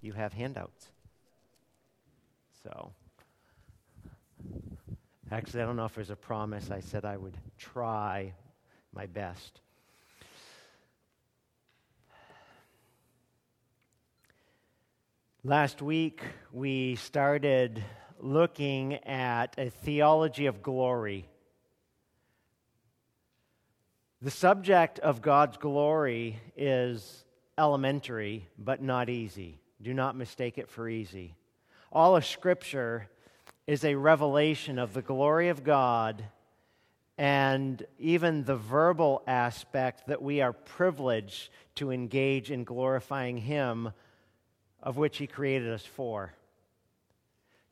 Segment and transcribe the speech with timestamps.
[0.00, 0.88] you have handouts.
[2.62, 2.92] So,
[5.30, 6.70] actually, I don't know if there's a promise.
[6.70, 8.34] I said I would try
[8.92, 9.60] my best.
[15.42, 16.22] Last week,
[16.52, 17.82] we started
[18.18, 21.26] looking at a theology of glory.
[24.20, 27.24] The subject of God's glory is
[27.56, 29.60] elementary, but not easy.
[29.82, 31.34] Do not mistake it for easy.
[31.92, 33.08] All of Scripture
[33.66, 36.24] is a revelation of the glory of God
[37.16, 43.92] and even the verbal aspect that we are privileged to engage in glorifying Him,
[44.82, 46.32] of which He created us for.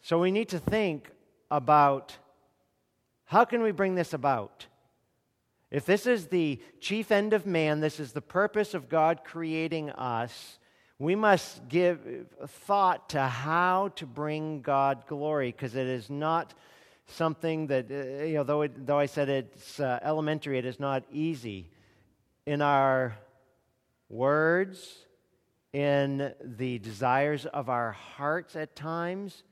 [0.03, 1.11] So we need to think
[1.51, 2.17] about
[3.25, 4.67] how can we bring this about?
[5.71, 9.91] If this is the chief end of man, this is the purpose of God creating
[9.91, 10.59] us,
[10.99, 12.01] we must give
[12.47, 16.55] thought to how to bring God glory because it is not
[17.07, 20.81] something that, uh, you know, though, it, though I said it's uh, elementary, it is
[20.81, 21.71] not easy.
[22.47, 23.17] In our
[24.09, 24.97] words,
[25.73, 29.45] in the desires of our hearts at times,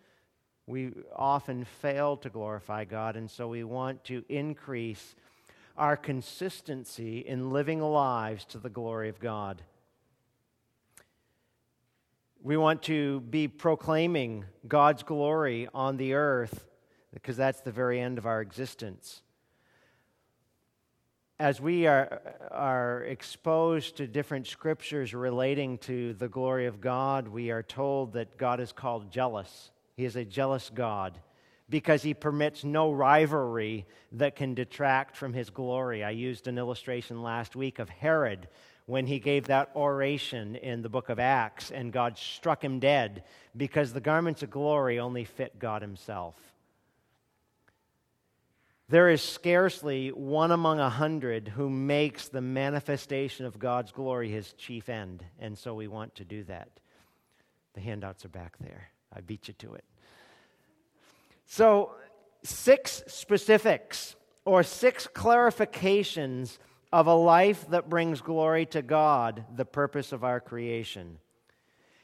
[0.67, 5.15] we often fail to glorify God, and so we want to increase
[5.77, 9.63] our consistency in living lives to the glory of God.
[12.47, 16.65] We want to be proclaiming God's glory on the earth
[17.13, 19.21] because that's the very end of our existence.
[21.41, 22.23] As we are,
[22.53, 28.39] are exposed to different scriptures relating to the glory of God, we are told that
[28.39, 29.73] God is called jealous.
[29.97, 31.19] He is a jealous God
[31.69, 36.05] because he permits no rivalry that can detract from his glory.
[36.05, 38.47] I used an illustration last week of Herod
[38.87, 43.25] when he gave that oration in the book of Acts and God struck him dead
[43.57, 46.37] because the garments of glory only fit God himself.
[48.89, 54.53] There is scarcely one among a hundred who makes the manifestation of God's glory his
[54.53, 56.69] chief end, and so we want to do that.
[57.75, 58.91] The handouts are back there.
[59.13, 59.85] I beat you to it.
[61.47, 61.95] So,
[62.45, 66.59] six specifics or six clarifications
[66.97, 71.19] of a life that brings glory to God, the purpose of our creation.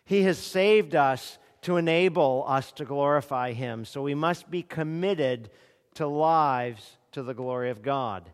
[0.04, 5.48] He has saved us to enable us to glorify Him, so we must be committed
[5.94, 8.28] to lives to the glory of God.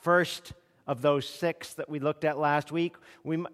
[0.00, 0.54] First
[0.86, 3.44] of those six that we looked at last week, we,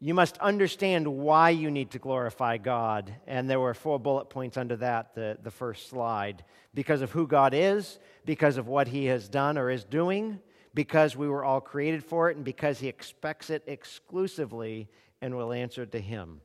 [0.00, 3.14] you must understand why you need to glorify God.
[3.28, 6.42] And there were four bullet points under that, the, the first slide.
[6.74, 10.40] Because of who God is, because of what He has done or is doing,
[10.74, 14.88] because we were all created for it, and because He expects it exclusively
[15.20, 16.40] and will answer to Him.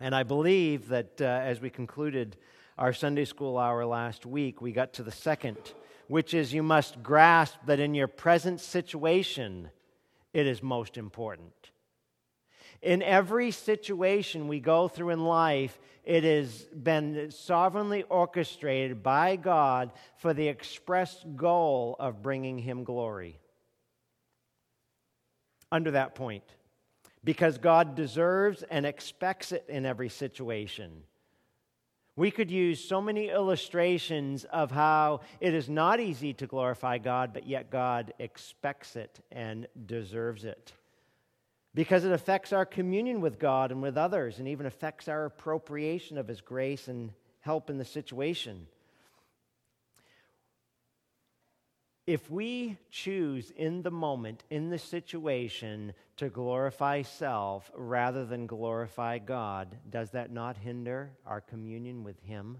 [0.00, 2.36] And I believe that uh, as we concluded
[2.78, 5.56] our Sunday school hour last week, we got to the second,
[6.08, 9.70] which is you must grasp that in your present situation,
[10.34, 11.70] it is most important.
[12.82, 19.92] In every situation we go through in life, it has been sovereignly orchestrated by God
[20.16, 23.38] for the express goal of bringing Him glory.
[25.72, 26.44] Under that point,
[27.24, 31.02] because God deserves and expects it in every situation.
[32.14, 37.34] We could use so many illustrations of how it is not easy to glorify God,
[37.34, 40.72] but yet God expects it and deserves it
[41.76, 46.16] because it affects our communion with God and with others, and even affects our appropriation
[46.16, 48.66] of His grace and help in the situation.
[52.06, 59.18] If we choose in the moment, in the situation, to glorify self rather than glorify
[59.18, 62.56] God, does that not hinder our communion with Him?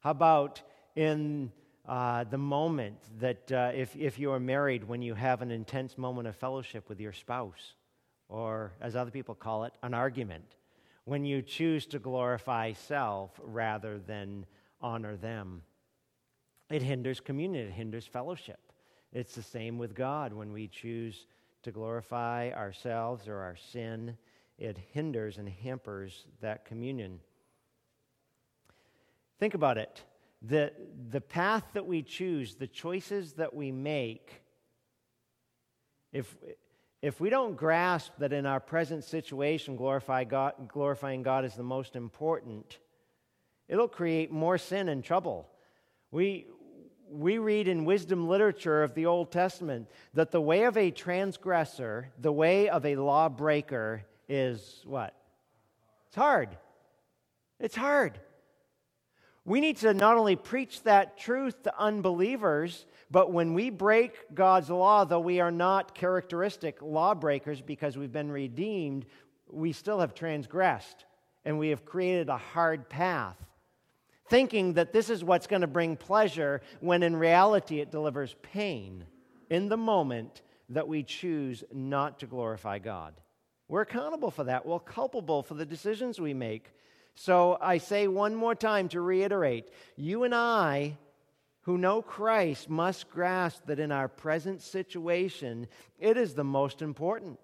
[0.00, 0.62] How about
[0.96, 1.52] in
[1.86, 5.98] uh, the moment that uh, if, if you are married, when you have an intense
[5.98, 7.74] moment of fellowship with your spouse?
[8.32, 10.56] Or as other people call it, an argument,
[11.04, 14.46] when you choose to glorify self rather than
[14.80, 15.62] honor them.
[16.70, 18.58] It hinders communion, it hinders fellowship.
[19.12, 21.26] It's the same with God when we choose
[21.62, 24.16] to glorify ourselves or our sin,
[24.58, 27.20] it hinders and hampers that communion.
[29.38, 30.02] Think about it.
[30.40, 30.72] The,
[31.10, 34.40] the path that we choose, the choices that we make,
[36.12, 36.34] if,
[37.02, 41.64] if we don't grasp that in our present situation, glorify God, glorifying God is the
[41.64, 42.78] most important,
[43.68, 45.48] it'll create more sin and trouble.
[46.12, 46.46] We,
[47.10, 52.12] we read in wisdom literature of the Old Testament that the way of a transgressor,
[52.20, 55.12] the way of a lawbreaker is what?
[56.06, 56.56] It's hard.
[57.58, 58.20] It's hard.
[59.44, 64.70] We need to not only preach that truth to unbelievers, but when we break God's
[64.70, 69.06] law, though we are not characteristic lawbreakers because we've been redeemed,
[69.50, 71.04] we still have transgressed
[71.44, 73.36] and we have created a hard path,
[74.28, 79.04] thinking that this is what's going to bring pleasure when in reality it delivers pain
[79.50, 83.20] in the moment that we choose not to glorify God.
[83.68, 84.64] We're accountable for that.
[84.64, 86.70] We're culpable for the decisions we make.
[87.14, 90.96] So I say one more time to reiterate you and I,
[91.62, 95.68] who know Christ, must grasp that in our present situation,
[95.98, 97.38] it is the most important.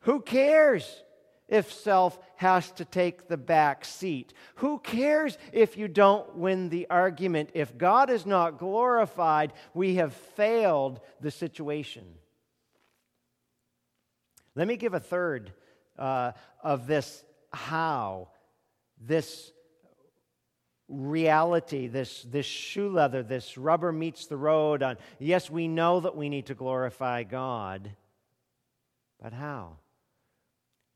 [0.00, 1.02] Who cares
[1.48, 4.32] if self has to take the back seat?
[4.56, 7.50] Who cares if you don't win the argument?
[7.54, 12.04] If God is not glorified, we have failed the situation.
[14.54, 15.52] Let me give a third
[15.98, 17.24] uh, of this
[17.56, 18.28] how
[19.00, 19.52] this
[20.88, 26.16] reality, this, this shoe leather, this rubber meets the road on, yes, we know that
[26.16, 27.90] we need to glorify God,
[29.22, 29.76] but how?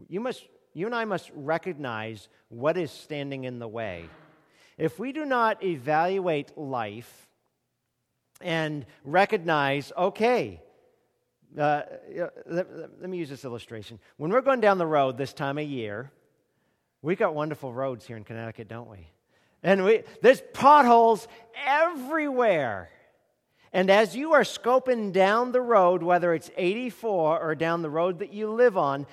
[0.09, 0.45] You, must,
[0.75, 4.05] you and I must recognize what is standing in the way.
[4.77, 7.29] If we do not evaluate life
[8.41, 10.61] and recognize, okay,
[11.59, 11.83] uh,
[12.47, 12.67] let,
[13.01, 13.99] let me use this illustration.
[14.19, 16.13] When we're going down the road this time of year,
[17.03, 19.09] we got wonderful roads here in Connecticut, don't we?
[19.63, 21.27] And we, there's potholes
[21.67, 22.91] everywhere.
[23.73, 28.21] And as you are scoping down the road, whether it's 84 or down the road
[28.21, 29.07] that you live on,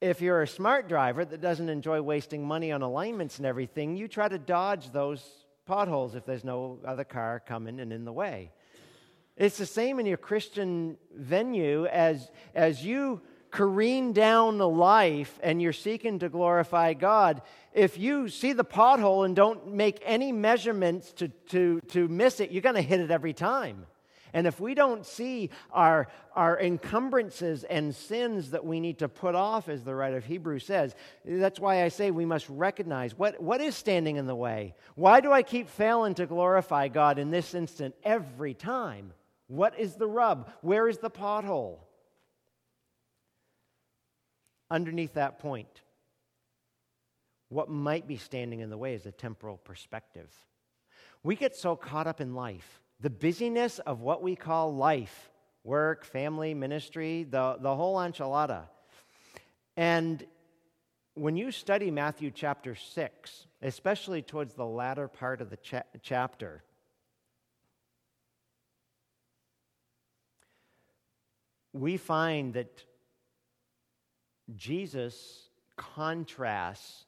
[0.00, 4.06] if you're a smart driver that doesn't enjoy wasting money on alignments and everything, you
[4.06, 5.24] try to dodge those
[5.66, 8.52] potholes if there's no other car coming and in the way.
[9.36, 13.20] It's the same in your Christian venue as, as you
[13.50, 17.42] careen down the life and you're seeking to glorify God,
[17.72, 22.50] if you see the pothole and don't make any measurements to, to, to miss it,
[22.50, 23.86] you're going to hit it every time.
[24.32, 29.34] And if we don't see our, our encumbrances and sins that we need to put
[29.34, 33.40] off, as the writer of Hebrews says, that's why I say we must recognize what,
[33.40, 34.74] what is standing in the way.
[34.96, 39.12] Why do I keep failing to glorify God in this instant every time?
[39.46, 40.50] What is the rub?
[40.60, 41.78] Where is the pothole?
[44.70, 45.82] Underneath that point,
[47.48, 50.32] what might be standing in the way is a temporal perspective.
[51.22, 55.30] We get so caught up in life, the busyness of what we call life
[55.64, 58.62] work, family, ministry, the, the whole enchilada.
[59.76, 60.24] And
[61.14, 66.62] when you study Matthew chapter 6, especially towards the latter part of the cha- chapter,
[71.72, 72.84] we find that
[74.54, 77.04] Jesus contrasts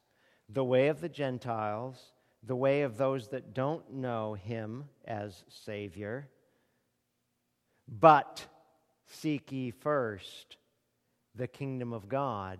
[0.49, 1.97] the way of the Gentiles,
[2.43, 6.27] the way of those that don't know him as Savior,
[7.87, 8.45] but
[9.07, 10.57] seek ye first
[11.35, 12.59] the kingdom of God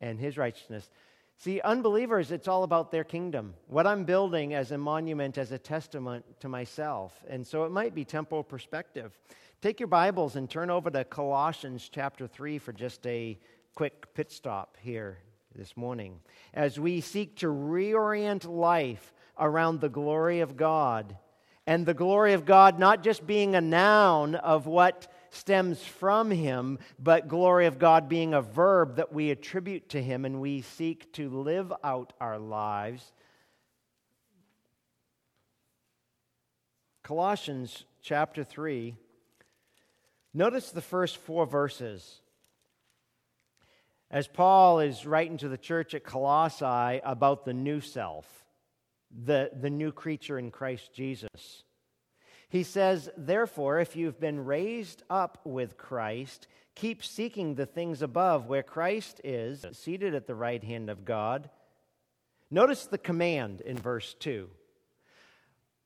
[0.00, 0.88] and his righteousness.
[1.36, 3.54] See, unbelievers, it's all about their kingdom.
[3.68, 7.24] What I'm building as a monument, as a testament to myself.
[7.28, 9.16] And so it might be temporal perspective.
[9.60, 13.38] Take your Bibles and turn over to Colossians chapter 3 for just a
[13.78, 15.18] quick pit stop here
[15.54, 16.18] this morning
[16.52, 21.16] as we seek to reorient life around the glory of God.
[21.64, 26.80] And the glory of God not just being a noun of what stems from Him,
[26.98, 31.12] but glory of God being a verb that we attribute to Him and we seek
[31.12, 33.12] to live out our lives.
[37.04, 38.96] Colossians chapter 3.
[40.34, 42.22] Notice the first four verses.
[44.10, 48.26] As Paul is writing to the church at Colossae about the new self,
[49.24, 51.64] the, the new creature in Christ Jesus,
[52.48, 58.46] he says, Therefore, if you've been raised up with Christ, keep seeking the things above
[58.46, 61.50] where Christ is, seated at the right hand of God.
[62.50, 64.48] Notice the command in verse 2.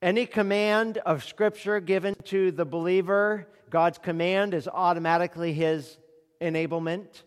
[0.01, 5.99] Any command of Scripture given to the believer, God's command is automatically his
[6.41, 7.23] enablement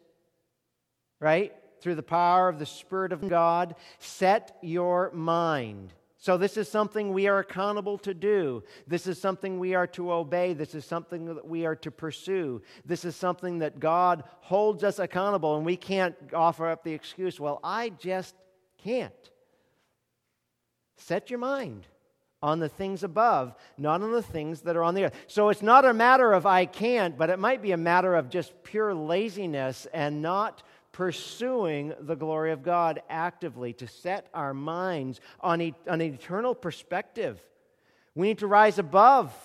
[1.20, 1.54] right?
[1.82, 5.94] Through the power of the Spirit of God, set your mind.
[6.18, 8.64] So, this is something we are accountable to do.
[8.88, 10.54] This is something we are to obey.
[10.54, 12.64] This is something that we are to pursue.
[12.84, 17.40] This is something that God holds us accountable, and we can't offer up the excuse,
[17.40, 18.34] well, I just
[18.80, 19.14] can't.
[20.98, 21.86] Set your mind
[22.42, 25.16] on the things above, not on the things that are on the earth.
[25.28, 28.30] So it's not a matter of I can't, but it might be a matter of
[28.30, 30.64] just pure laziness and not
[30.96, 36.56] pursuing the glory of God actively, to set our minds on, e- on an eternal
[36.56, 37.42] perspective.
[38.16, 39.36] We need to rise above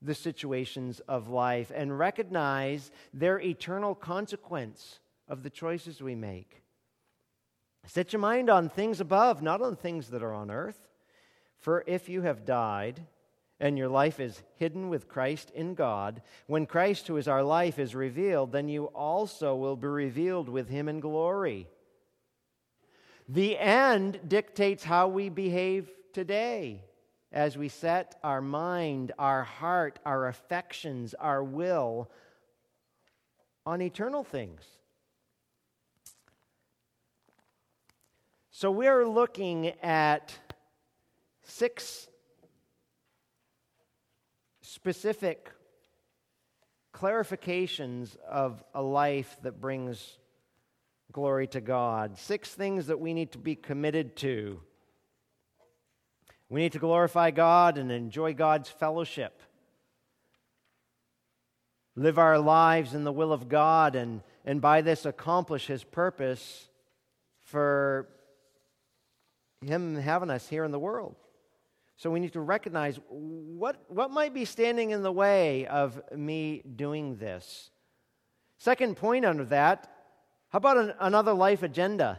[0.00, 6.62] the situations of life and recognize their eternal consequence of the choices we make.
[7.84, 10.86] Set your mind on things above, not on things that are on earth.
[11.58, 13.00] For if you have died,
[13.62, 17.78] and your life is hidden with Christ in God, when Christ, who is our life,
[17.78, 21.68] is revealed, then you also will be revealed with him in glory.
[23.28, 26.82] The end dictates how we behave today
[27.30, 32.10] as we set our mind, our heart, our affections, our will
[33.64, 34.62] on eternal things.
[38.50, 40.36] So we're looking at
[41.44, 42.08] six
[44.72, 45.50] specific
[46.94, 50.16] clarifications of a life that brings
[51.12, 52.16] glory to God.
[52.16, 54.60] Six things that we need to be committed to.
[56.48, 59.42] We need to glorify God and enjoy God's fellowship.
[61.94, 66.68] Live our lives in the will of God and, and by this accomplish His purpose
[67.40, 68.08] for
[69.62, 71.14] Him having us here in the world.
[72.02, 76.60] So we need to recognize what, what might be standing in the way of me
[76.74, 77.70] doing this.
[78.58, 79.88] Second point under that
[80.48, 82.18] how about an, another life agenda?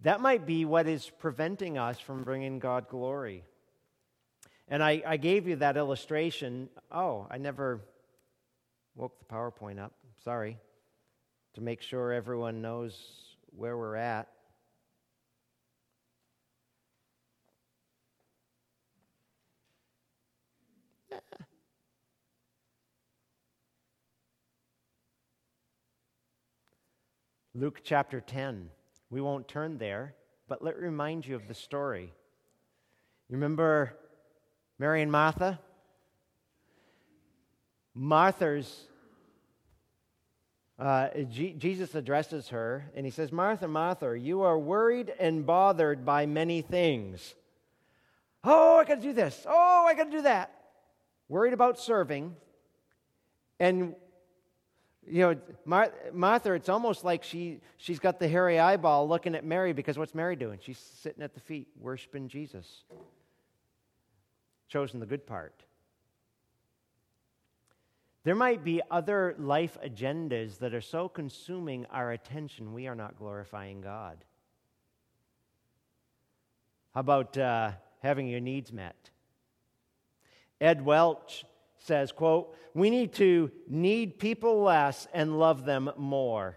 [0.00, 3.44] That might be what is preventing us from bringing God glory.
[4.66, 6.70] And I, I gave you that illustration.
[6.90, 7.82] Oh, I never
[8.96, 9.94] woke the PowerPoint up.
[10.24, 10.58] Sorry.
[11.54, 12.98] To make sure everyone knows
[13.54, 14.26] where we're at.
[27.54, 28.70] Luke chapter 10.
[29.10, 30.14] We won't turn there,
[30.48, 32.14] but let me remind you of the story.
[33.28, 33.92] You remember
[34.78, 35.60] Mary and Martha?
[37.94, 38.86] Martha's,
[40.78, 46.06] uh, G- Jesus addresses her and he says, Martha, Martha, you are worried and bothered
[46.06, 47.34] by many things.
[48.44, 49.44] Oh, I got to do this.
[49.46, 50.54] Oh, I got to do that.
[51.28, 52.34] Worried about serving
[53.60, 53.94] and
[55.06, 59.44] you know, Mar- Martha, it's almost like she, she's got the hairy eyeball looking at
[59.44, 60.58] Mary because what's Mary doing?
[60.62, 62.84] She's sitting at the feet, worshiping Jesus.
[64.68, 65.64] Chosen the good part.
[68.24, 73.18] There might be other life agendas that are so consuming our attention, we are not
[73.18, 74.24] glorifying God.
[76.94, 79.10] How about uh, having your needs met?
[80.60, 81.44] Ed Welch
[81.84, 86.56] says, quote, we need to need people less and love them more.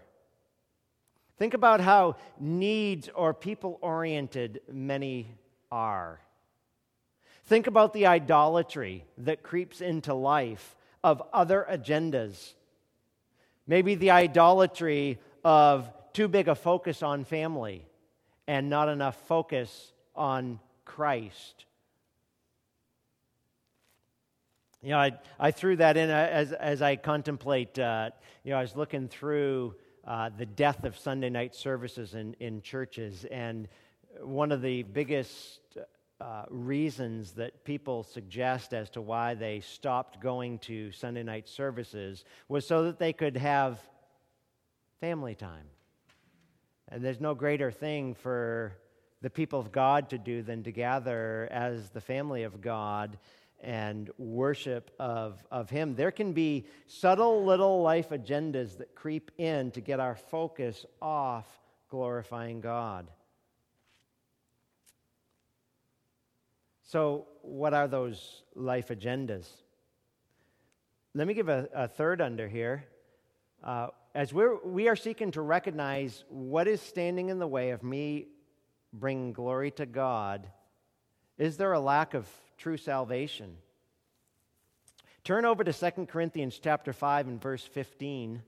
[1.38, 5.28] Think about how needs or people oriented many
[5.70, 6.20] are.
[7.44, 12.54] Think about the idolatry that creeps into life of other agendas.
[13.66, 17.84] Maybe the idolatry of too big a focus on family
[18.46, 21.66] and not enough focus on Christ
[24.86, 28.10] You know, I, I threw that in as, as I contemplate, uh,
[28.44, 29.74] you know, I was looking through
[30.06, 33.66] uh, the death of Sunday night services in, in churches, and
[34.20, 35.58] one of the biggest
[36.20, 42.24] uh, reasons that people suggest as to why they stopped going to Sunday night services
[42.48, 43.80] was so that they could have
[45.00, 45.66] family time.
[46.90, 48.72] And there's no greater thing for
[49.20, 53.18] the people of God to do than to gather as the family of God
[53.60, 55.94] and worship of, of Him.
[55.94, 61.46] There can be subtle little life agendas that creep in to get our focus off
[61.88, 63.10] glorifying God.
[66.84, 69.46] So, what are those life agendas?
[71.14, 72.84] Let me give a, a third under here.
[73.64, 77.82] Uh, as we're, we are seeking to recognize what is standing in the way of
[77.82, 78.28] me
[78.92, 80.46] bringing glory to God,
[81.38, 83.56] is there a lack of true salvation.
[85.24, 88.42] Turn over to 2 Corinthians chapter 5 and verse 15.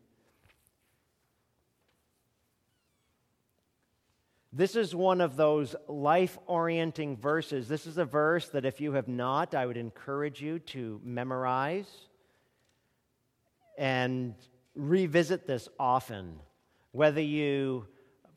[4.53, 7.69] This is one of those life orienting verses.
[7.69, 11.89] This is a verse that, if you have not, I would encourage you to memorize
[13.77, 14.35] and
[14.75, 16.39] revisit this often.
[16.93, 17.87] Whether you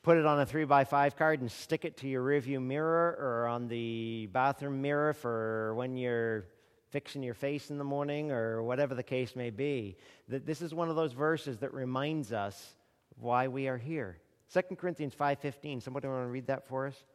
[0.04, 3.16] put it on a three by five card and stick it to your rearview mirror
[3.20, 6.46] or on the bathroom mirror for when you're
[6.90, 9.96] fixing your face in the morning or whatever the case may be.
[10.28, 12.76] That this is one of those verses that reminds us
[13.20, 14.18] why we are here.
[14.52, 15.82] 2 Corinthians 5:15.
[15.82, 17.06] Somebody want to read that for us?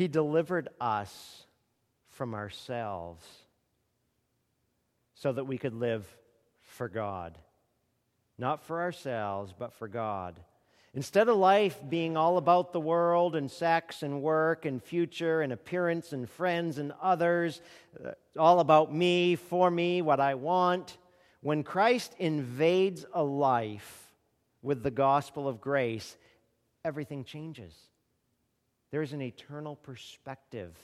[0.00, 1.44] He delivered us
[2.08, 3.22] from ourselves
[5.12, 6.06] so that we could live
[6.62, 7.36] for God.
[8.38, 10.40] Not for ourselves, but for God.
[10.94, 15.52] Instead of life being all about the world and sex and work and future and
[15.52, 17.60] appearance and friends and others,
[18.02, 20.96] uh, all about me, for me, what I want,
[21.42, 24.14] when Christ invades a life
[24.62, 26.16] with the gospel of grace,
[26.86, 27.89] everything changes.
[28.90, 30.76] There's an eternal perspective.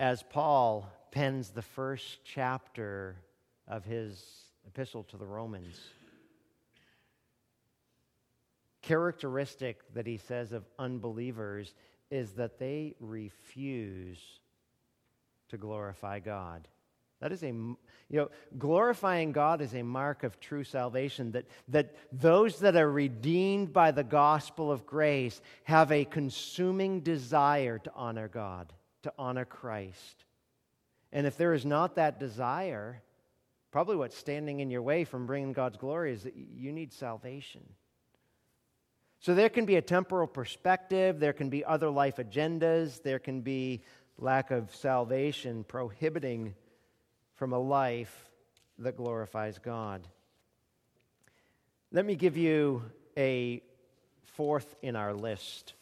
[0.00, 3.16] As Paul pens the first chapter
[3.68, 4.24] of his
[4.66, 5.78] epistle to the Romans,
[8.80, 11.74] characteristic that he says of unbelievers
[12.10, 14.18] is that they refuse
[15.48, 16.66] to glorify God.
[17.22, 17.76] That is a, you
[18.10, 21.30] know, glorifying God is a mark of true salvation.
[21.30, 27.78] That, that those that are redeemed by the gospel of grace have a consuming desire
[27.78, 28.72] to honor God,
[29.04, 30.24] to honor Christ.
[31.12, 33.00] And if there is not that desire,
[33.70, 37.62] probably what's standing in your way from bringing God's glory is that you need salvation.
[39.20, 43.42] So there can be a temporal perspective, there can be other life agendas, there can
[43.42, 43.82] be
[44.18, 46.56] lack of salvation prohibiting
[47.42, 48.30] from a life
[48.78, 50.06] that glorifies God.
[51.90, 52.84] Let me give you
[53.16, 53.60] a
[54.36, 55.74] fourth in our list.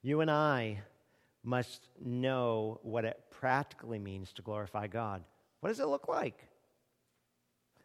[0.00, 0.80] You and I
[1.42, 5.22] must know what it practically means to glorify God.
[5.60, 6.42] What does it look like?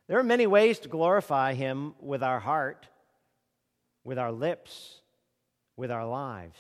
[0.08, 2.88] There are many ways to glorify Him with our heart,
[4.06, 5.02] with our lips,
[5.76, 6.56] with our lives.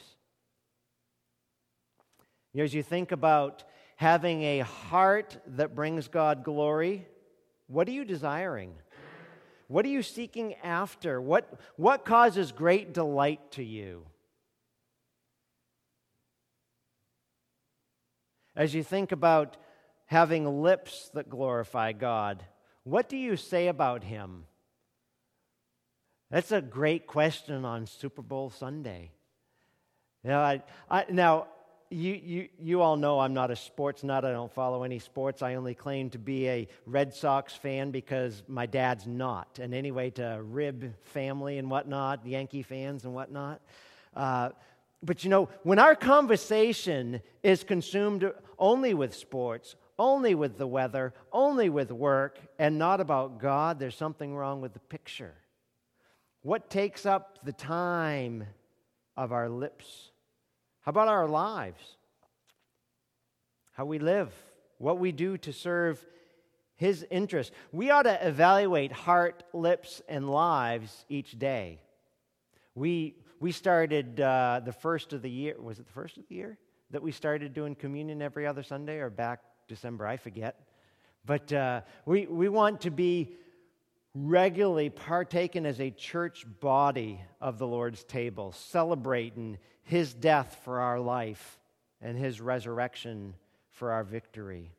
[2.57, 3.63] As you think about
[3.95, 7.07] having a heart that brings God glory,
[7.67, 8.73] what are you desiring?
[9.67, 11.21] What are you seeking after?
[11.21, 14.05] What, what causes great delight to you?
[18.55, 19.57] As you think about
[20.07, 22.43] having lips that glorify God,
[22.83, 24.45] what do you say about Him?
[26.31, 29.11] That's a great question on Super Bowl Sunday.
[30.23, 31.47] You know, I, I, now,
[31.91, 34.23] you, you, you all know I'm not a sports nut.
[34.23, 35.41] I don't follow any sports.
[35.41, 39.59] I only claim to be a Red Sox fan because my dad's not.
[39.59, 43.61] And anyway, to rib family and whatnot, Yankee fans and whatnot.
[44.15, 44.49] Uh,
[45.01, 51.13] but you know, when our conversation is consumed only with sports, only with the weather,
[51.31, 55.33] only with work, and not about God, there's something wrong with the picture.
[56.41, 58.45] What takes up the time
[59.17, 60.08] of our lips?
[60.81, 61.97] How about our lives?
[63.71, 64.33] How we live,
[64.77, 66.03] what we do to serve
[66.75, 67.51] His interest.
[67.71, 71.79] We ought to evaluate heart, lips, and lives each day.
[72.75, 76.35] We, we started uh, the first of the year, was it the first of the
[76.35, 76.57] year?
[76.91, 80.59] That we started doing communion every other Sunday or back December, I forget.
[81.25, 83.35] But uh, we, we want to be
[84.15, 90.99] regularly partaken as a church body of the Lord's table, celebrating his death for our
[90.99, 91.59] life
[92.01, 93.35] and his resurrection
[93.71, 94.71] for our victory.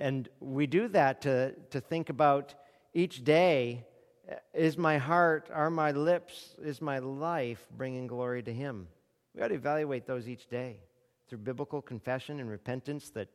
[0.00, 2.54] And we do that to, to think about
[2.94, 3.84] each day
[4.30, 8.86] uh, is my heart, are my lips, is my life bringing glory to him?
[9.34, 10.80] We ought to evaluate those each day
[11.28, 13.28] through biblical confession and repentance that,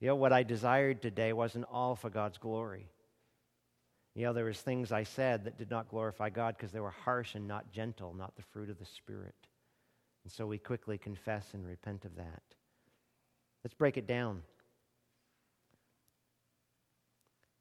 [0.00, 2.86] you know, what I desired today wasn't all for God's glory.
[4.14, 6.90] You know, there was things I said that did not glorify God because they were
[6.90, 9.34] harsh and not gentle, not the fruit of the Spirit.
[10.24, 12.42] And so we quickly confess and repent of that.
[13.64, 14.42] Let's break it down.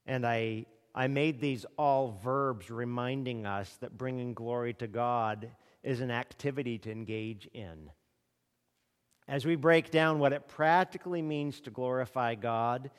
[0.06, 5.52] And I, I made these all verbs reminding us that bringing glory to God
[5.84, 7.89] is an activity to engage in.
[9.28, 12.90] As we break down what it practically means to glorify God,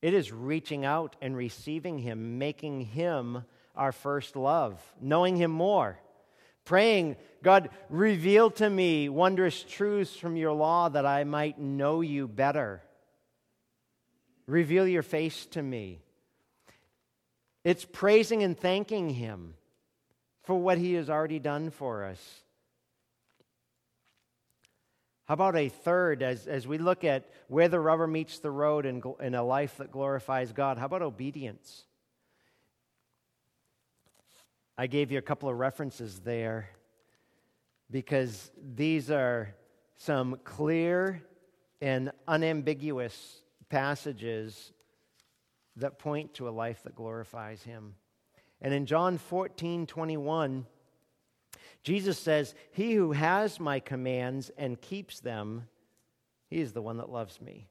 [0.00, 3.44] it is reaching out and receiving Him, making Him
[3.76, 5.98] our first love, knowing Him more,
[6.64, 12.26] praying, God, reveal to me wondrous truths from your law that I might know you
[12.26, 12.82] better.
[14.46, 16.00] Reveal your face to me.
[17.64, 19.54] It's praising and thanking Him
[20.42, 22.42] for what He has already done for us.
[25.30, 28.84] How about a third, as, as we look at where the rubber meets the road
[28.84, 30.76] in, in a life that glorifies God?
[30.76, 31.84] How about obedience?
[34.76, 36.70] I gave you a couple of references there
[37.92, 39.54] because these are
[39.98, 41.22] some clear
[41.80, 44.72] and unambiguous passages
[45.76, 47.94] that point to a life that glorifies Him.
[48.60, 50.66] And in John 14 21,
[51.82, 55.66] Jesus says, He who has my commands and keeps them,
[56.48, 57.68] he is the one that loves me.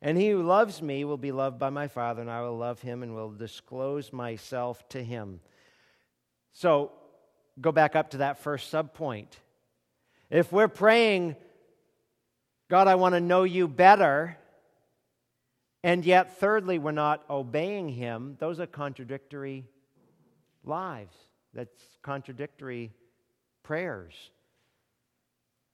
[0.00, 2.80] And he who loves me will be loved by my Father, and I will love
[2.80, 5.40] him and will disclose myself to him.
[6.52, 6.92] So
[7.60, 9.28] go back up to that first subpoint.
[10.30, 11.36] If we're praying,
[12.68, 14.36] God, I want to know you better,
[15.82, 19.64] and yet, thirdly, we're not obeying him, those are contradictory
[20.64, 21.14] lives.
[21.52, 22.92] That's contradictory
[23.64, 24.14] prayers.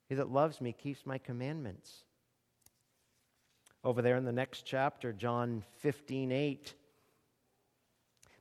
[0.09, 2.05] He that loves me keeps my commandments.
[3.85, 6.75] Over there in the next chapter, John 15, 8.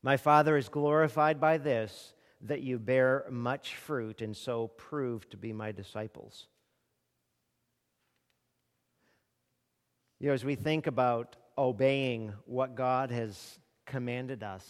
[0.01, 5.37] My Father is glorified by this that you bear much fruit and so prove to
[5.37, 6.47] be my disciples.
[10.19, 14.65] You know, as we think about obeying what God has commanded us,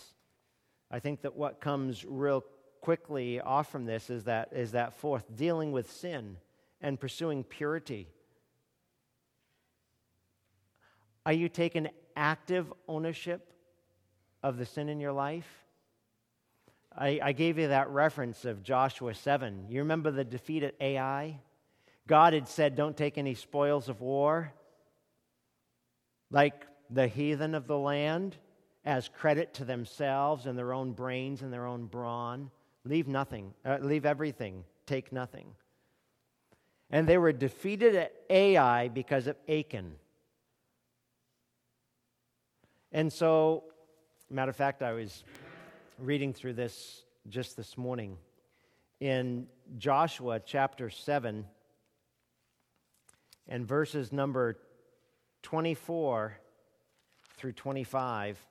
[0.92, 2.44] I think that what comes real
[2.82, 6.38] quickly off from this is that, is that fourth dealing with sin
[6.82, 8.08] and pursuing purity.
[11.26, 13.54] Are you taking active ownership
[14.42, 15.48] of the sin in your life?
[16.98, 19.66] I, I gave you that reference of Joshua 7.
[19.70, 21.40] You remember the defeat at Ai?
[22.08, 24.54] God had said, Don't take any spoils of war.
[26.32, 28.36] Like the heathen of the land,
[28.86, 32.50] as credit to themselves and their own brains and their own brawn.
[32.90, 35.54] Leave nothing, uh, leave everything, take nothing.
[36.90, 39.94] And they were defeated at Ai because of Achan.
[42.92, 43.66] And so,
[44.32, 45.24] matter of fact, I was
[46.00, 48.18] reading through this just this morning.
[49.00, 49.46] In
[49.78, 51.46] Joshua chapter 7
[53.48, 54.58] and verses number
[55.44, 56.40] 24
[57.38, 58.44] through 25.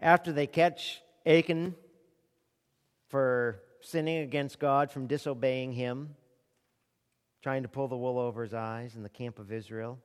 [0.00, 1.74] After they catch Achan
[3.08, 6.16] for sinning against God, from disobeying him,
[7.42, 9.98] trying to pull the wool over his eyes in the camp of Israel,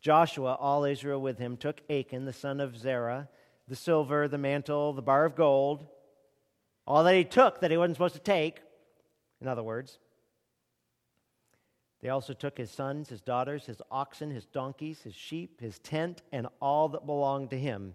[0.00, 3.28] Joshua, all Israel with him, took Achan, the son of Zerah,
[3.66, 5.86] the silver, the mantle, the bar of gold,
[6.86, 8.60] all that he took that he wasn't supposed to take,
[9.40, 9.98] in other words.
[12.00, 16.22] They also took his sons, his daughters, his oxen, his donkeys, his sheep, his tent,
[16.32, 17.94] and all that belonged to him.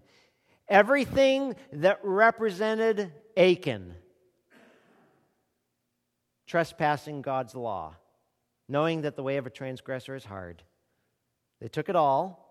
[0.68, 3.94] Everything that represented Achan,
[6.46, 7.96] trespassing God's law,
[8.68, 10.62] knowing that the way of a transgressor is hard.
[11.60, 12.44] They took it all,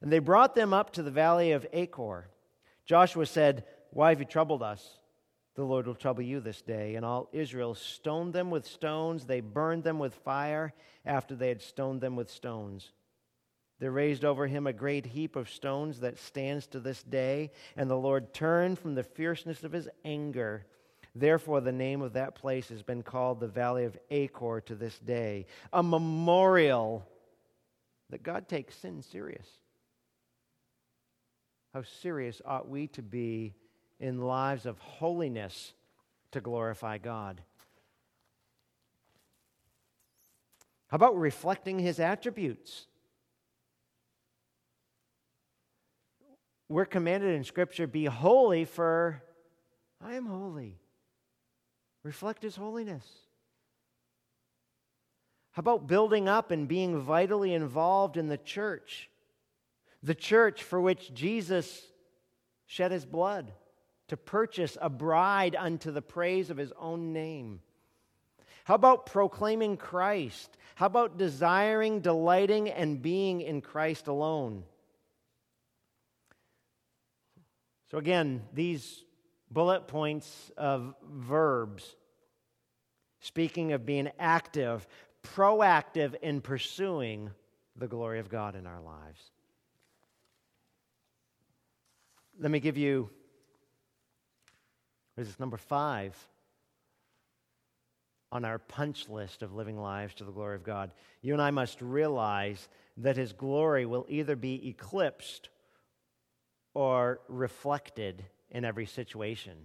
[0.00, 2.28] and they brought them up to the valley of Achor.
[2.84, 4.98] Joshua said, Why have you troubled us?
[5.54, 6.96] The Lord will trouble you this day.
[6.96, 9.24] And all Israel stoned them with stones.
[9.24, 10.74] They burned them with fire
[11.06, 12.92] after they had stoned them with stones.
[13.80, 17.50] They raised over him a great heap of stones that stands to this day.
[17.76, 20.66] And the Lord turned from the fierceness of his anger.
[21.14, 24.98] Therefore, the name of that place has been called the Valley of Achor to this
[24.98, 27.06] day, a memorial
[28.10, 29.46] that God takes sin serious.
[31.72, 33.54] How serious ought we to be
[33.98, 35.72] in lives of holiness
[36.32, 37.40] to glorify God?
[40.88, 42.86] How about reflecting his attributes?
[46.68, 49.22] We're commanded in Scripture be holy, for
[50.00, 50.78] I am holy.
[52.02, 53.04] Reflect his holiness.
[55.52, 59.08] How about building up and being vitally involved in the church?
[60.02, 61.82] The church for which Jesus
[62.66, 63.52] shed his blood
[64.08, 67.60] to purchase a bride unto the praise of his own name.
[68.64, 70.56] How about proclaiming Christ?
[70.74, 74.64] How about desiring, delighting, and being in Christ alone?
[77.94, 79.04] So, again, these
[79.52, 81.94] bullet points of verbs,
[83.20, 84.84] speaking of being active,
[85.22, 87.30] proactive in pursuing
[87.76, 89.30] the glory of God in our lives.
[92.40, 93.10] Let me give you,
[95.16, 96.16] this is number five
[98.32, 100.90] on our punch list of living lives to the glory of God.
[101.22, 105.48] You and I must realize that His glory will either be eclipsed
[106.74, 109.56] or reflected in every situation.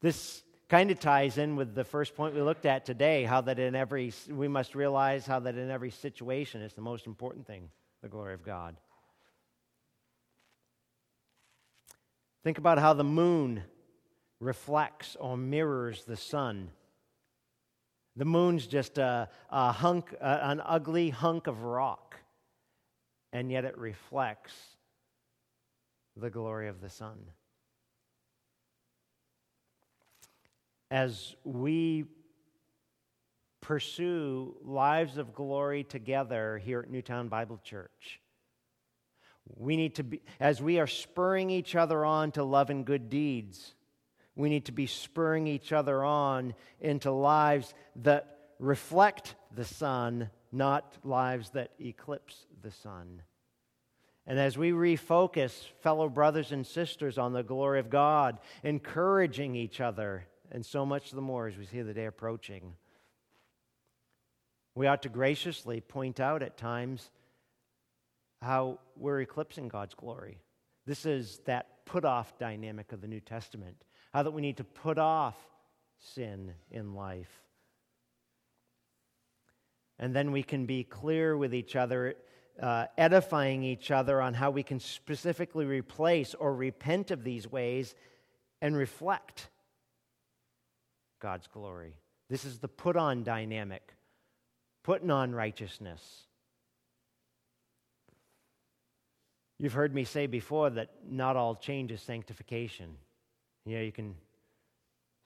[0.00, 3.58] This kind of ties in with the first point we looked at today how that
[3.58, 7.68] in every we must realize how that in every situation is the most important thing
[8.02, 8.76] the glory of god
[12.44, 13.64] think about how the moon
[14.38, 16.70] reflects or mirrors the sun
[18.14, 22.14] the moon's just a, a hunk a, an ugly hunk of rock
[23.32, 24.54] and yet it reflects
[26.20, 27.18] the glory of the sun
[30.90, 32.04] as we
[33.60, 38.20] pursue lives of glory together here at Newtown Bible Church.
[39.56, 43.10] We need to be, as we are spurring each other on to love and good
[43.10, 43.74] deeds,
[44.34, 50.96] we need to be spurring each other on into lives that reflect the sun, not
[51.04, 53.22] lives that eclipse the sun.
[54.30, 59.80] And as we refocus, fellow brothers and sisters, on the glory of God, encouraging each
[59.80, 62.74] other, and so much the more as we see the day approaching.
[64.76, 67.10] We ought to graciously point out at times
[68.40, 70.38] how we're eclipsing God's glory.
[70.86, 73.82] This is that put off dynamic of the New Testament,
[74.14, 75.34] how that we need to put off
[75.98, 77.42] sin in life.
[79.98, 82.14] And then we can be clear with each other,
[82.60, 87.94] uh, edifying each other on how we can specifically replace or repent of these ways
[88.60, 89.48] and reflect
[91.20, 91.94] God's glory.
[92.28, 93.94] This is the put on dynamic,
[94.82, 96.24] putting on righteousness.
[99.58, 102.96] You've heard me say before that not all change is sanctification.
[103.66, 104.14] You know, you can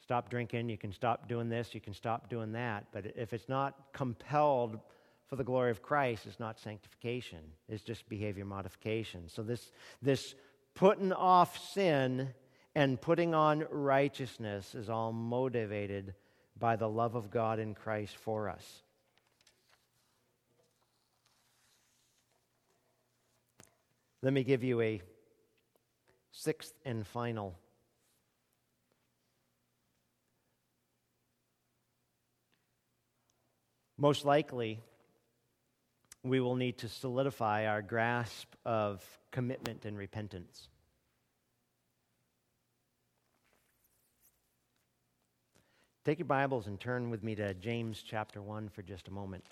[0.02, 3.48] stop drinking, you can stop doing this, you can stop doing that, but if it's
[3.48, 4.78] not compelled
[5.28, 7.40] for the glory of Christ, is not sanctification.
[7.68, 9.28] It's just behavior modification.
[9.28, 9.70] So this
[10.02, 10.34] this
[10.74, 12.28] putting off sin
[12.74, 16.14] and putting on righteousness is all motivated
[16.58, 18.82] by the love of God in Christ for us.
[24.22, 25.02] Let me give you a
[26.32, 27.58] sixth and final.
[33.96, 34.80] Most likely,
[36.24, 40.68] we will need to solidify our grasp of commitment and repentance.
[46.04, 49.44] Take your Bibles and turn with me to James chapter 1 for just a moment.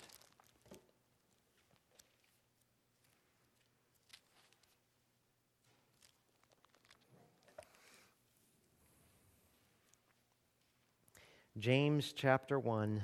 [11.59, 13.03] James chapter 1,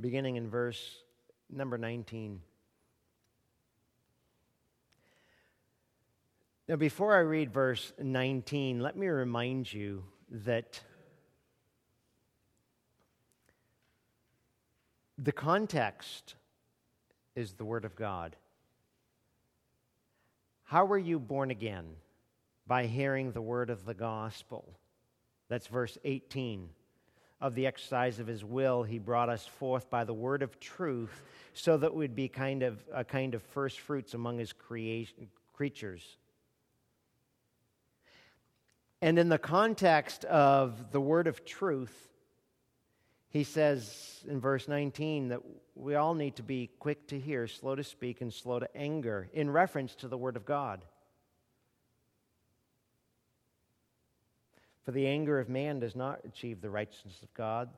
[0.00, 1.02] beginning in verse
[1.50, 2.40] number 19.
[6.68, 10.80] Now, before I read verse 19, let me remind you that
[15.18, 16.36] the context
[17.34, 18.36] is the Word of God.
[20.70, 21.96] How were you born again?
[22.64, 24.78] By hearing the word of the gospel.
[25.48, 26.68] That's verse 18.
[27.40, 31.22] Of the exercise of his will, he brought us forth by the word of truth,
[31.54, 36.18] so that we'd be kind of a kind of first fruits among his creation, creatures.
[39.02, 42.10] And in the context of the word of truth,
[43.30, 45.40] he says in verse 19 that
[45.74, 49.30] we all need to be quick to hear, slow to speak, and slow to anger
[49.32, 50.84] in reference to the word of God.
[54.90, 57.70] For the anger of man does not achieve the righteousness of God.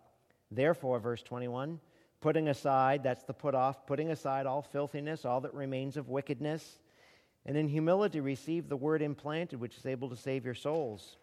[0.50, 1.78] Therefore, verse 21,
[2.22, 6.78] putting aside, that's the put off, putting aside all filthiness, all that remains of wickedness
[7.44, 11.18] and in humility receive the word implanted, which is able to save your souls.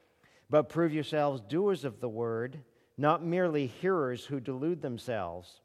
[0.48, 2.60] But prove yourselves doers of the word,
[2.96, 5.60] not merely hearers who delude themselves.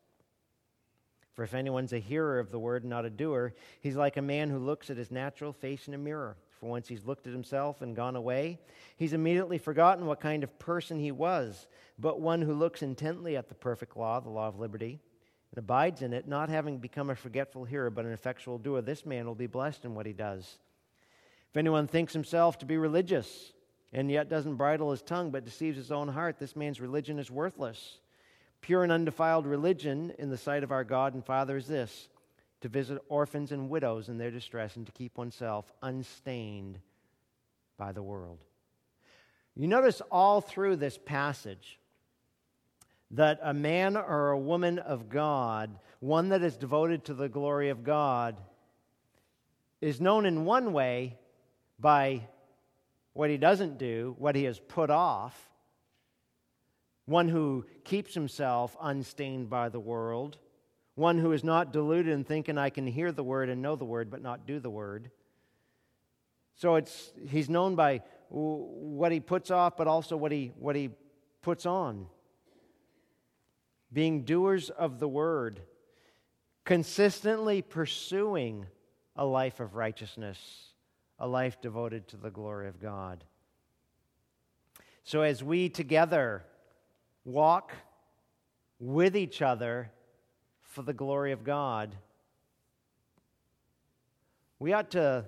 [1.35, 4.49] For if anyone's a hearer of the word not a doer, he's like a man
[4.49, 6.39] who looks at his natural face in a mirror.
[6.65, 8.59] For once he's looked at himself and gone away,
[8.97, 11.67] he's immediately forgotten what kind of person he was.
[11.99, 14.99] But one who looks intently at the perfect law, the law of liberty,
[15.51, 19.05] and abides in it, not having become a forgetful hearer, but an effectual doer, this
[19.05, 20.57] man will be blessed in what he does.
[21.51, 23.53] If anyone thinks himself to be religious,
[23.93, 27.31] and yet doesn't bridle his tongue, but deceives his own heart, this man's religion is
[27.31, 27.99] worthless.
[28.63, 32.09] Pure and undefiled religion in the sight of our God and Father is this
[32.65, 36.79] to visit orphans and widows in their distress and to keep oneself unstained
[37.77, 38.39] by the world.
[39.55, 41.79] You notice all through this passage,
[43.11, 47.69] that a man or a woman of God, one that is devoted to the glory
[47.69, 48.41] of God,
[49.83, 51.19] is known in one way
[51.79, 52.27] by
[53.13, 55.51] what he doesn't do, what he has put off,
[57.05, 60.39] one who keeps himself unstained by the world,
[60.95, 63.85] one who is not deluded in thinking I can hear the word and know the
[63.85, 65.11] word but not do the word.
[66.55, 70.91] So it's he's known by what he puts off but also what he what he
[71.43, 72.07] puts on.
[73.93, 75.61] Being doers of the word,
[76.65, 78.67] consistently pursuing
[79.17, 80.39] a life of righteousness,
[81.19, 83.25] a life devoted to the glory of God.
[85.05, 86.45] So as we together
[87.25, 87.73] walk
[88.81, 89.91] with each other
[90.75, 91.95] for the glory of God.
[94.59, 95.25] We ought to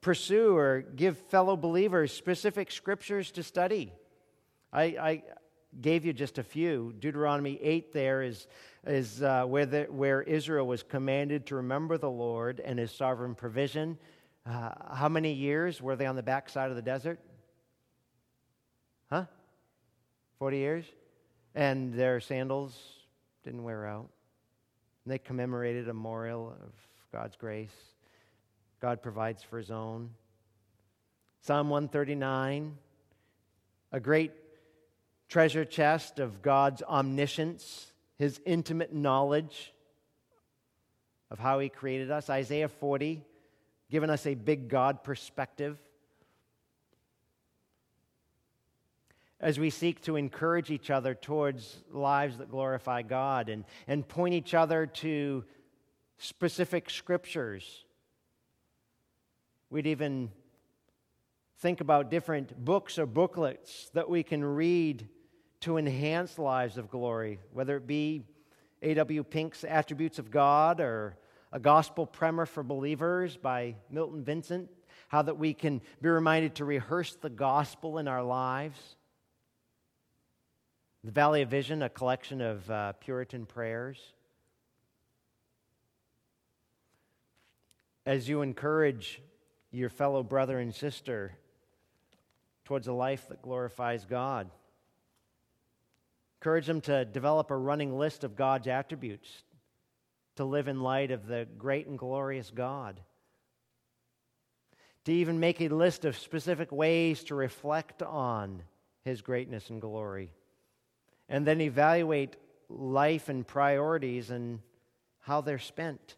[0.00, 3.92] pursue or give fellow believers specific scriptures to study.
[4.72, 5.22] I, I
[5.80, 6.94] gave you just a few.
[6.98, 8.46] Deuteronomy 8 there is,
[8.86, 13.34] is uh, where, the, where Israel was commanded to remember the Lord and his sovereign
[13.34, 13.98] provision.
[14.44, 17.18] Uh, how many years were they on the backside of the desert?
[19.10, 19.24] Huh?
[20.38, 20.84] 40 years?
[21.58, 22.78] and their sandals
[23.42, 24.08] didn't wear out.
[25.08, 26.70] And they commemorated a memorial of
[27.12, 27.72] God's grace.
[28.78, 30.10] God provides for his own.
[31.40, 32.76] Psalm 139,
[33.90, 34.32] a great
[35.30, 39.72] treasure chest of God's omniscience, his intimate knowledge
[41.30, 42.28] of how he created us.
[42.28, 43.22] Isaiah 40,
[43.90, 45.78] giving us a big God perspective.
[49.40, 54.34] As we seek to encourage each other towards lives that glorify God and, and point
[54.34, 55.44] each other to
[56.18, 57.84] specific scriptures.
[59.70, 60.30] We'd even
[61.58, 65.08] think about different books or booklets that we can read
[65.60, 68.22] to enhance lives of glory, whether it be
[68.82, 69.24] A.W.
[69.24, 71.16] Pink's Attributes of God or
[71.52, 74.68] A Gospel Primer for Believers by Milton Vincent,
[75.08, 78.96] how that we can be reminded to rehearse the gospel in our lives.
[81.04, 84.00] The Valley of Vision, a collection of uh, Puritan prayers.
[88.04, 89.22] As you encourage
[89.70, 91.36] your fellow brother and sister
[92.64, 94.50] towards a life that glorifies God,
[96.40, 99.44] encourage them to develop a running list of God's attributes
[100.34, 103.00] to live in light of the great and glorious God.
[105.04, 108.64] To even make a list of specific ways to reflect on
[109.04, 110.32] his greatness and glory
[111.28, 112.36] and then evaluate
[112.68, 114.60] life and priorities and
[115.20, 116.16] how they're spent.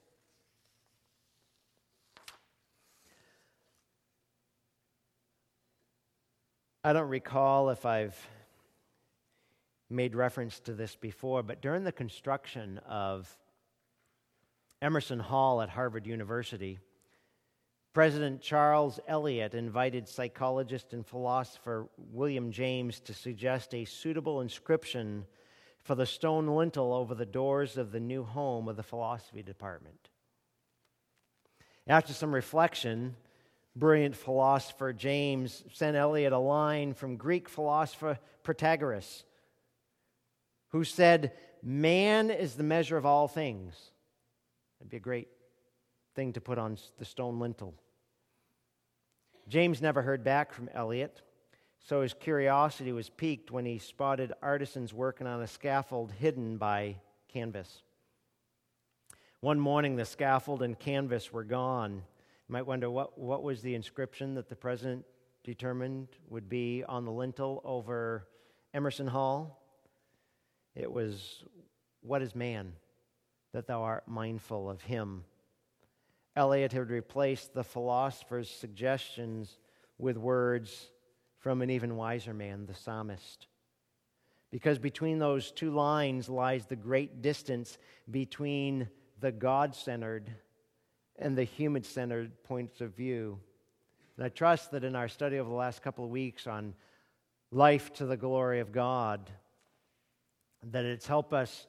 [6.83, 8.17] I don't recall if I've
[9.91, 13.37] made reference to this before, but during the construction of
[14.81, 16.79] Emerson Hall at Harvard University,
[17.93, 25.27] President Charles Eliot invited psychologist and philosopher William James to suggest a suitable inscription
[25.83, 30.09] for the stone lintel over the doors of the new home of the philosophy department.
[31.89, 33.17] After some reflection,
[33.75, 39.25] brilliant philosopher James sent Eliot a line from Greek philosopher Protagoras,
[40.69, 43.91] who said, Man is the measure of all things.
[44.79, 45.29] That'd be a great
[46.15, 47.75] thing to put on the stone lintel.
[49.49, 51.23] James never heard back from Eliot,
[51.81, 56.97] so his curiosity was piqued when he spotted artisans working on a scaffold hidden by
[57.29, 57.83] canvas.
[59.41, 61.95] One morning, the scaffold and canvas were gone.
[61.95, 65.07] You might wonder what, what was the inscription that the president
[65.45, 68.27] determined would be on the lintel over
[68.75, 69.63] Emerson Hall?
[70.75, 71.45] It was,
[72.03, 72.75] What is man
[73.53, 75.25] that thou art mindful of him?
[76.41, 79.59] Eliot had replaced the philosopher's suggestions
[79.99, 80.91] with words
[81.39, 83.47] from an even wiser man, the psalmist.
[84.51, 87.77] Because between those two lines lies the great distance
[88.11, 88.89] between
[89.21, 90.31] the God centered
[91.19, 93.39] and the human centered points of view.
[94.17, 96.73] And I trust that in our study over the last couple of weeks on
[97.51, 99.29] life to the glory of God,
[100.71, 101.67] that it's helped us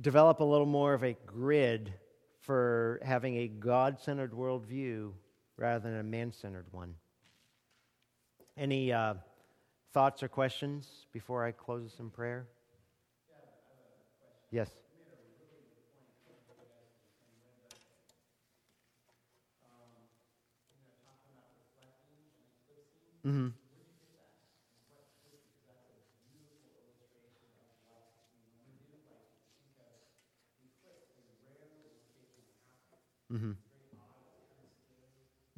[0.00, 1.92] develop a little more of a grid
[2.40, 5.12] for having a God centered worldview
[5.56, 6.94] rather than a man centered one.
[8.56, 9.14] Any uh,
[9.92, 12.46] thoughts or questions before I close this in prayer?
[14.50, 14.70] Yes.
[33.32, 33.50] Mm-hmm.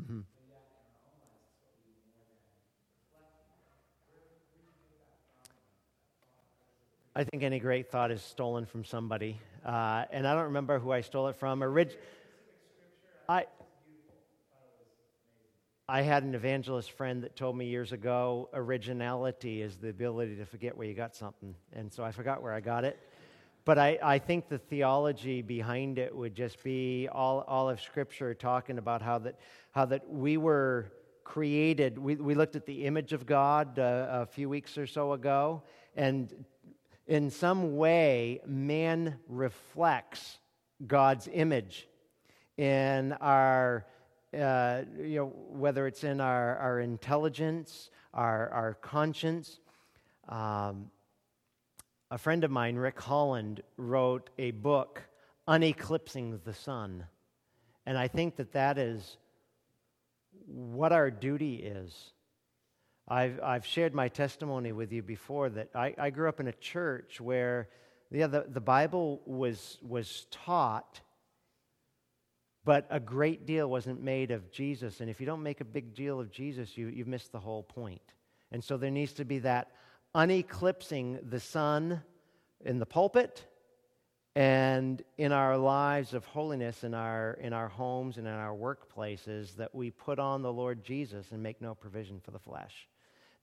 [0.02, 0.20] Mm-hmm.
[7.14, 10.92] I think any great thought is stolen from somebody, uh, and I don't remember who
[10.92, 11.62] I stole it from.
[11.62, 11.96] Orig-
[13.28, 13.46] I,
[15.88, 20.46] I had an evangelist friend that told me years ago, originality is the ability to
[20.46, 22.98] forget where you got something, and so I forgot where I got it.
[23.64, 28.34] But I, I think the theology behind it would just be all, all of Scripture
[28.34, 29.38] talking about how that,
[29.70, 30.90] how that we were
[31.22, 31.96] created.
[31.96, 35.62] We, we looked at the image of God uh, a few weeks or so ago,
[35.94, 36.44] and
[37.06, 40.38] in some way, man reflects
[40.86, 41.88] God's image
[42.56, 43.86] in our,
[44.36, 49.60] uh, you know, whether it's in our, our intelligence, our, our conscience.
[50.28, 50.90] Um,
[52.12, 55.02] a friend of mine, Rick Holland, wrote a book,
[55.48, 57.06] Uneclipsing the Son.
[57.86, 59.16] And I think that that is
[60.46, 62.12] what our duty is.
[63.08, 66.52] I've, I've shared my testimony with you before that I, I grew up in a
[66.52, 67.70] church where
[68.10, 71.00] yeah, the, the Bible was, was taught,
[72.62, 75.00] but a great deal wasn't made of Jesus.
[75.00, 77.62] And if you don't make a big deal of Jesus, you, you've missed the whole
[77.62, 78.02] point.
[78.50, 79.70] And so there needs to be that
[80.14, 82.02] uneclipsing the son
[82.64, 83.46] in the pulpit
[84.34, 89.56] and in our lives of holiness in our in our homes and in our workplaces
[89.56, 92.88] that we put on the Lord Jesus and make no provision for the flesh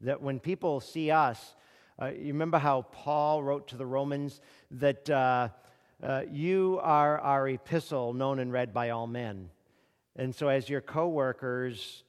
[0.02, 1.56] that when people see us,
[2.02, 4.40] uh, you remember how Paul wrote to the Romans
[4.72, 5.50] that uh,
[6.02, 9.50] uh, you are our epistle known and read by all men.
[10.16, 12.04] And so, as your coworkers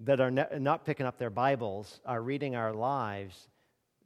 [0.00, 3.48] that are ne- not picking up their Bibles are reading our lives,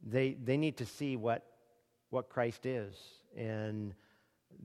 [0.05, 1.45] they, they need to see what,
[2.09, 2.95] what Christ is
[3.35, 3.93] and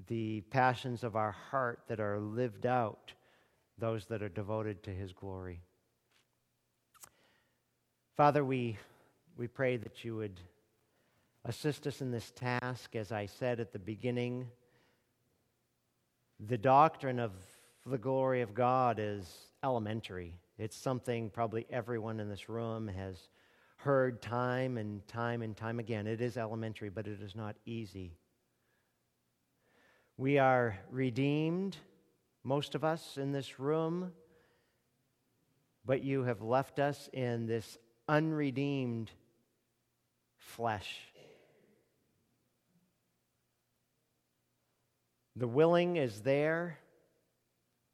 [0.06, 3.12] the passions of our heart that are lived out,
[3.78, 5.60] those that are devoted to his glory.
[8.16, 8.78] Father, we,
[9.36, 10.40] we pray that you would
[11.44, 12.94] assist us in this task.
[12.94, 14.46] As I said at the beginning,
[16.38, 17.32] the doctrine of
[17.86, 19.28] the glory of God is
[19.64, 20.34] elementary.
[20.58, 23.28] It's something probably everyone in this room has
[23.82, 26.06] heard time and time and time again.
[26.06, 28.16] It is elementary, but it is not easy.
[30.16, 31.76] We are redeemed,
[32.44, 34.12] most of us in this room,
[35.84, 37.76] but you have left us in this
[38.08, 39.10] unredeemed
[40.36, 41.00] flesh.
[45.34, 46.78] The willing is there,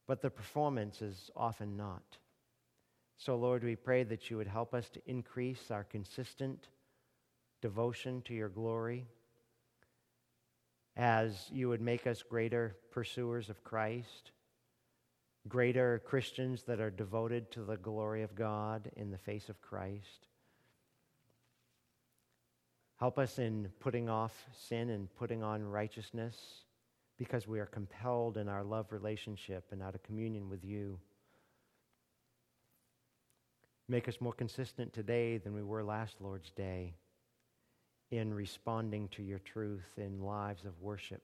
[0.07, 2.18] but the performance is often not.
[3.18, 6.68] So, Lord, we pray that you would help us to increase our consistent
[7.60, 9.06] devotion to your glory
[10.96, 14.32] as you would make us greater pursuers of Christ
[15.48, 20.26] greater Christians that are devoted to the glory of God in the face of Christ.
[22.96, 24.34] Help us in putting off
[24.68, 26.36] sin and putting on righteousness
[27.16, 30.98] because we are compelled in our love relationship and out of communion with you.
[33.89, 36.95] Make us more consistent today than we were last Lord's Day
[38.11, 41.22] in responding to your truth in lives of worship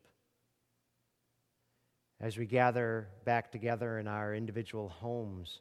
[2.20, 5.60] as we gather back together in our individual homes,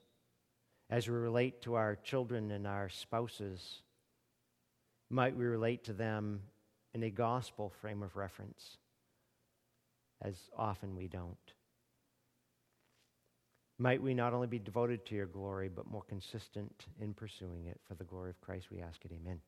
[0.89, 3.81] as we relate to our children and our spouses,
[5.09, 6.41] might we relate to them
[6.93, 8.77] in a gospel frame of reference,
[10.21, 11.53] as often we don't.
[13.79, 17.79] Might we not only be devoted to your glory, but more consistent in pursuing it.
[17.87, 19.11] For the glory of Christ, we ask it.
[19.13, 19.39] Amen.